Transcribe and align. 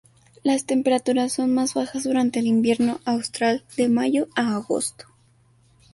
Las 0.41 0.65
temperaturas 0.65 1.31
son 1.31 1.53
más 1.53 1.75
bajas 1.75 2.05
durante 2.05 2.39
el 2.39 2.47
invierno 2.47 2.99
austral, 3.05 3.63
de 3.77 3.87
mayo 3.87 4.29
a 4.35 4.55
agosto. 4.55 5.05